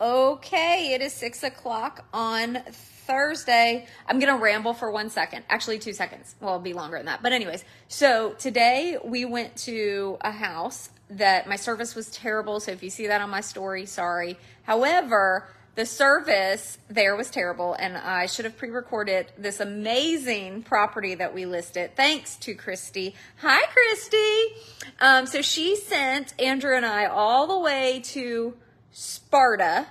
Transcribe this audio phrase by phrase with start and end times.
[0.00, 3.84] Okay, it is six o'clock on Thursday.
[4.06, 5.44] I'm going to ramble for one second.
[5.48, 6.36] Actually, two seconds.
[6.40, 7.20] Well, it'll be longer than that.
[7.20, 12.60] But, anyways, so today we went to a house that my service was terrible.
[12.60, 14.38] So, if you see that on my story, sorry.
[14.62, 21.16] However, the service there was terrible, and I should have pre recorded this amazing property
[21.16, 21.96] that we listed.
[21.96, 23.16] Thanks to Christy.
[23.38, 24.92] Hi, Christy.
[25.00, 28.54] Um, so, she sent Andrew and I all the way to
[28.90, 29.86] Sparta,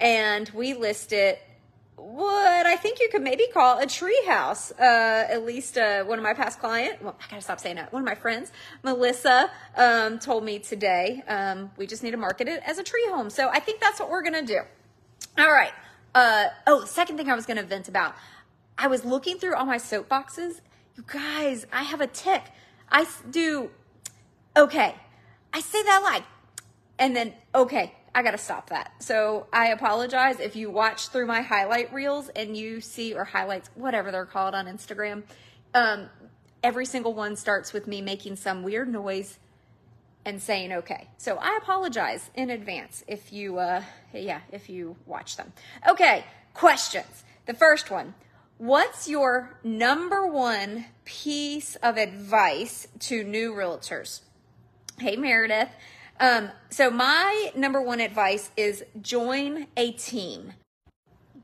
[0.00, 1.38] and we listed
[1.96, 4.72] what I think you could maybe call a treehouse.
[4.78, 7.92] Uh, at least uh, one of my past client, well, I gotta stop saying that.
[7.92, 8.52] One of my friends,
[8.82, 13.06] Melissa, um, told me today um, we just need to market it as a tree
[13.08, 13.30] home.
[13.30, 14.60] So I think that's what we're gonna do.
[15.36, 15.72] All right.
[16.14, 18.14] Uh, oh, second thing I was gonna vent about.
[18.76, 20.60] I was looking through all my soapboxes.
[20.96, 22.42] You guys, I have a tic.
[22.90, 23.70] I do.
[24.56, 24.94] Okay,
[25.52, 26.24] I say that like,
[26.98, 29.00] and then okay, I got to stop that.
[29.00, 33.70] So I apologize if you watch through my highlight reels and you see, or highlights,
[33.76, 35.22] whatever they're called on Instagram.
[35.72, 36.08] Um,
[36.60, 39.38] every single one starts with me making some weird noise
[40.24, 41.06] and saying okay.
[41.16, 45.52] So I apologize in advance if you, uh, yeah, if you watch them.
[45.88, 46.24] Okay,
[46.54, 47.22] questions.
[47.46, 48.14] The first one
[48.56, 54.22] What's your number one piece of advice to new realtors?
[54.98, 55.70] Hey, Meredith.
[56.20, 60.54] Um, so my number one advice is join a team.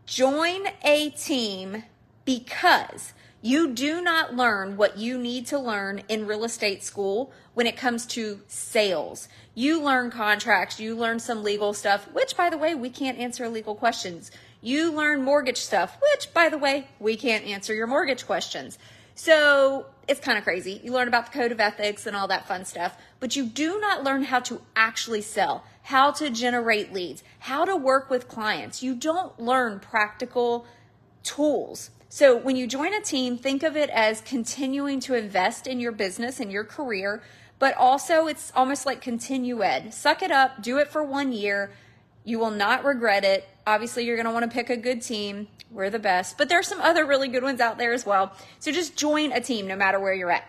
[0.06, 1.84] Join a team
[2.25, 7.67] because you do not learn what you need to learn in real estate school when
[7.67, 9.28] it comes to sales.
[9.55, 13.48] You learn contracts, you learn some legal stuff, which by the way, we can't answer
[13.48, 14.30] legal questions.
[14.61, 18.78] You learn mortgage stuff, which by the way, we can't answer your mortgage questions.
[19.15, 20.81] So it's kind of crazy.
[20.83, 23.79] You learn about the code of ethics and all that fun stuff, but you do
[23.81, 28.83] not learn how to actually sell, how to generate leads, how to work with clients.
[28.83, 30.67] You don't learn practical
[31.23, 31.91] tools.
[32.09, 35.92] So when you join a team, think of it as continuing to invest in your
[35.92, 37.23] business and your career,
[37.58, 39.95] but also it's almost like continue ed.
[39.95, 41.73] Suck it up, do it for one year.
[42.24, 43.48] You will not regret it.
[43.67, 45.48] Obviously, you're going to want to pick a good team.
[45.74, 48.33] We're the best, but there's some other really good ones out there as well.
[48.61, 50.46] So just join a team no matter where you're at.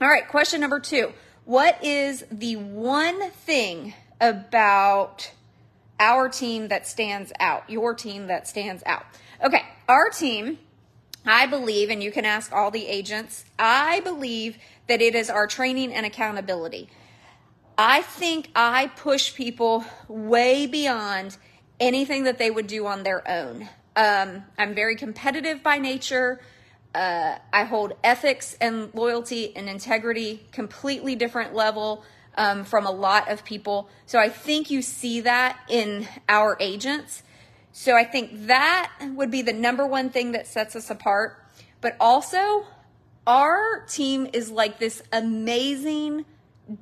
[0.00, 1.12] All right, question number two.
[1.44, 5.30] What is the one thing about
[6.00, 7.70] our team that stands out?
[7.70, 9.06] Your team that stands out.
[9.42, 10.58] Okay, our team,
[11.24, 15.46] I believe, and you can ask all the agents, I believe that it is our
[15.46, 16.90] training and accountability.
[17.78, 21.36] I think I push people way beyond
[21.78, 23.68] anything that they would do on their own.
[23.96, 26.40] Um, I'm very competitive by nature.
[26.94, 32.04] Uh, I hold ethics and loyalty and integrity completely different level
[32.36, 33.88] um, from a lot of people.
[34.04, 37.22] So I think you see that in our agents.
[37.72, 41.42] So I think that would be the number one thing that sets us apart.
[41.80, 42.66] But also,
[43.26, 46.24] our team is like this amazing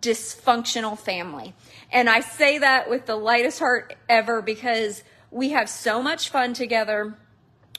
[0.00, 1.54] dysfunctional family.
[1.92, 5.02] And I say that with the lightest heart ever because
[5.34, 7.18] we have so much fun together.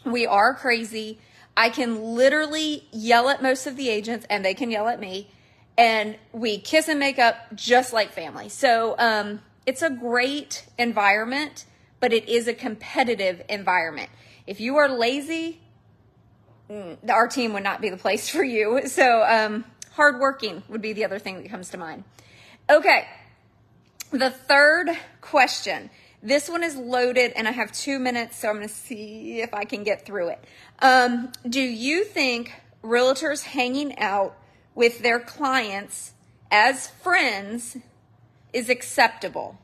[0.05, 1.19] We are crazy.
[1.55, 5.31] I can literally yell at most of the agents and they can yell at me.
[5.77, 8.49] And we kiss and make up just like family.
[8.49, 11.65] So um, it's a great environment,
[12.01, 14.09] but it is a competitive environment.
[14.45, 15.61] If you are lazy,
[16.69, 18.85] mm, our team would not be the place for you.
[18.87, 22.03] So um, hardworking would be the other thing that comes to mind.
[22.69, 23.07] Okay,
[24.11, 24.89] the third
[25.21, 25.89] question.
[26.21, 29.53] This one is loaded and I have two minutes, so I'm going to see if
[29.53, 30.43] I can get through it.
[30.79, 32.53] Um, do you think
[32.83, 34.37] realtors hanging out
[34.73, 36.13] with their clients
[36.49, 37.77] as friends
[38.53, 39.59] is acceptable?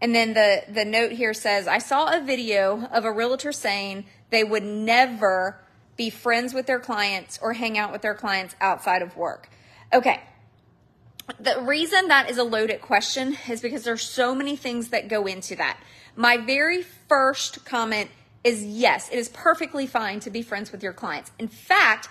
[0.00, 4.06] And then the, the note here says, I saw a video of a realtor saying
[4.30, 5.60] they would never
[5.96, 9.48] be friends with their clients or hang out with their clients outside of work.
[9.92, 10.20] Okay.
[11.42, 15.26] The reason that is a loaded question is because there's so many things that go
[15.26, 15.76] into that.
[16.14, 18.10] My very first comment
[18.44, 21.32] is yes, it is perfectly fine to be friends with your clients.
[21.40, 22.08] In fact,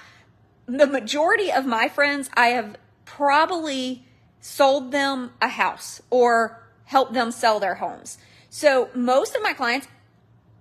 [0.66, 2.76] the majority of my friends, I have
[3.06, 4.06] probably
[4.42, 8.18] sold them a house or helped them sell their homes.
[8.50, 9.88] So most of my clients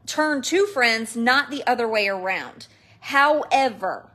[0.07, 2.69] turn to friends, not the other way around.
[3.01, 4.10] However,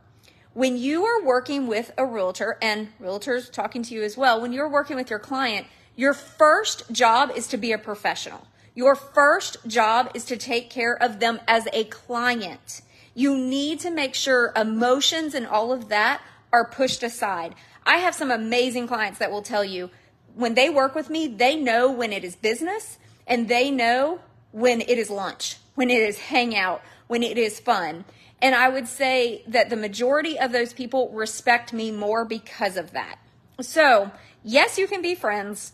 [0.55, 4.53] when you are working with a realtor and realtors talking to you as well, when
[4.53, 5.67] you're working with your client,
[5.97, 8.47] your first job is to be a professional.
[8.73, 12.81] Your first job is to take care of them as a client.
[13.13, 16.21] You need to make sure emotions and all of that
[16.53, 17.53] are pushed aside.
[17.85, 19.89] I have some amazing clients that will tell you
[20.35, 22.97] when they work with me, they know when it is business
[23.27, 24.21] and they know
[24.53, 28.05] when it is lunch, when it is hangout, when it is fun.
[28.41, 32.91] And I would say that the majority of those people respect me more because of
[32.91, 33.17] that.
[33.61, 34.11] So,
[34.43, 35.73] yes, you can be friends.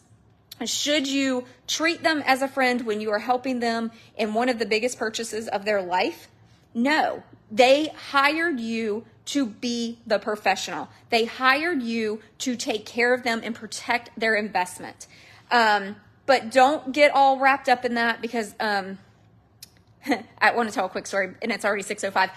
[0.66, 4.60] Should you treat them as a friend when you are helping them in one of
[4.60, 6.28] the biggest purchases of their life?
[6.74, 7.24] No.
[7.50, 10.90] They hired you to be the professional.
[11.10, 15.08] They hired you to take care of them and protect their investment.
[15.50, 19.00] Um, but don't get all wrapped up in that because um,
[20.40, 22.36] I want to tell a quick story, and it's already 605.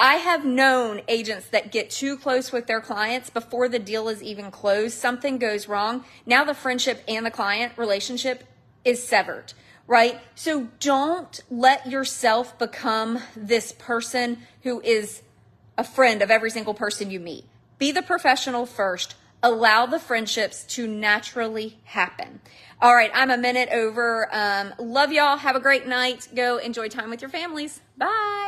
[0.00, 4.22] I have known agents that get too close with their clients before the deal is
[4.22, 4.98] even closed.
[4.98, 6.04] Something goes wrong.
[6.26, 8.44] Now the friendship and the client relationship
[8.84, 9.52] is severed,
[9.86, 10.20] right?
[10.34, 15.22] So don't let yourself become this person who is
[15.78, 17.44] a friend of every single person you meet.
[17.78, 19.14] Be the professional first.
[19.42, 22.40] Allow the friendships to naturally happen.
[22.80, 24.28] All right, I'm a minute over.
[24.32, 25.36] Um, love y'all.
[25.36, 26.28] Have a great night.
[26.34, 27.80] Go enjoy time with your families.
[27.96, 28.32] Bye.